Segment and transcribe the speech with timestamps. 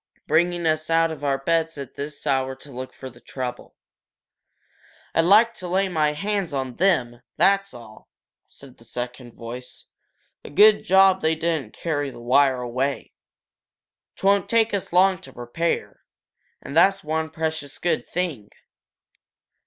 [0.25, 3.75] Bringing us out of our beds at this hour to look for trouble!"
[5.13, 8.09] "I'd like to lay my hands on them, that's all!"
[8.47, 9.85] said the second voice.
[10.43, 13.13] "A good job they didn't carry the wire away
[14.15, 16.01] 'twon't take us long to repair,
[16.63, 18.49] and that's one precious good thing!"